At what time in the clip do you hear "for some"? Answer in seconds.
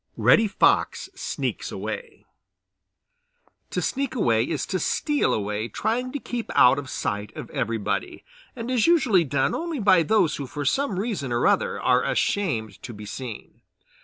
10.47-10.99